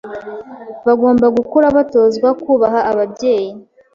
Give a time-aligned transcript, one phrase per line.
[0.87, 3.49] bagomba gukura batozwa kubaha ababyeyi